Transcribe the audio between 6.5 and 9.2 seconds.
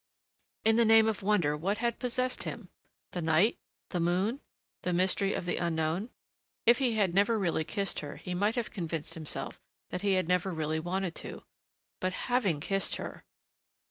If he had never really kissed her he might have convinced